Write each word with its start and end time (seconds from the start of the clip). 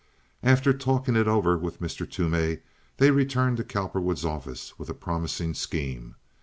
After 0.41 0.73
talking 0.73 1.15
it 1.15 1.27
over 1.27 1.55
with 1.59 1.79
Mr. 1.79 2.09
Toomey 2.09 2.61
they 2.97 3.11
returned 3.11 3.57
to 3.57 3.63
Cowperwood's 3.63 4.25
office 4.25 4.79
with 4.79 4.89
a 4.89 4.95
promising 4.95 5.53
scheme. 5.53 6.15